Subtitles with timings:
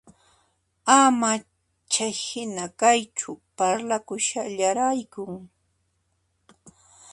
[0.99, 1.31] Ama
[1.91, 5.33] chayhinaqa kaychu, parlakushallaraykun